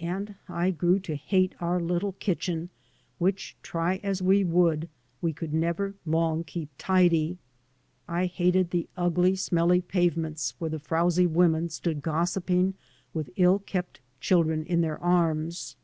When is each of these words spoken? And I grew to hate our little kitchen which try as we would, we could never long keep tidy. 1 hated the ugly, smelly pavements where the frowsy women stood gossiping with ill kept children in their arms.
And 0.00 0.34
I 0.48 0.72
grew 0.72 0.98
to 0.98 1.14
hate 1.14 1.54
our 1.60 1.78
little 1.80 2.14
kitchen 2.14 2.68
which 3.18 3.56
try 3.62 4.00
as 4.02 4.20
we 4.20 4.42
would, 4.42 4.88
we 5.22 5.32
could 5.32 5.54
never 5.54 5.94
long 6.04 6.42
keep 6.42 6.68
tidy. 6.78 7.38
1 8.06 8.24
hated 8.26 8.70
the 8.72 8.88
ugly, 8.96 9.36
smelly 9.36 9.80
pavements 9.80 10.54
where 10.58 10.70
the 10.70 10.80
frowsy 10.80 11.28
women 11.28 11.68
stood 11.68 12.02
gossiping 12.02 12.74
with 13.14 13.30
ill 13.36 13.60
kept 13.60 14.00
children 14.20 14.64
in 14.64 14.80
their 14.80 14.98
arms. 15.00 15.76